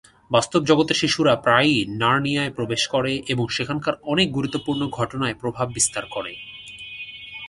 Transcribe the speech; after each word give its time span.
বাস্তব 0.31 0.61
জগতের 0.65 0.95
শিশুরা 0.95 1.35
প্রায়ই 1.35 1.85
নার্নিয়ায় 1.97 2.51
প্রবেশ 2.51 2.81
করে 2.87 3.13
এবং 3.27 3.45
সেখানকার 3.47 3.93
অনেক 4.03 4.27
গুরুত্বপূর্ণ 4.31 4.81
ঘটনায় 4.89 5.33
প্রভাব 5.33 5.67
বিস্তার 5.71 6.05
করে। 6.05 6.33